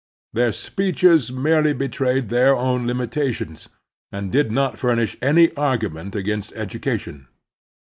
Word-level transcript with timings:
Their 0.33 0.51
speeches 0.51 1.31
merely 1.31 1.73
betrayed 1.73 2.29
their 2.29 2.55
own 2.55 2.87
limitations, 2.87 3.69
and 4.11 4.31
did 4.31 4.51
not 4.51 4.75
furnish 4.79 5.15
any 5.21 5.55
argument 5.55 6.15
against 6.15 6.51
education. 6.53 7.27